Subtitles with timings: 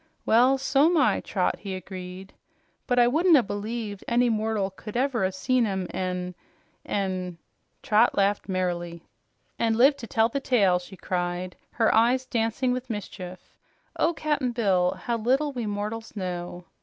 [0.25, 2.33] "Well, so'm I, Trot," he agreed.
[2.87, 6.33] "But I wouldn't 'a' believed any mortal could ever 'a' seen 'em an'
[6.83, 7.37] an'"
[7.83, 9.03] Trot laughed merrily.
[9.59, 13.55] "An' lived to tell the tale!" she cried, her eyes dancing with mischief.
[13.95, 16.65] "Oh, Cap'n Bill, how little we mortals know!"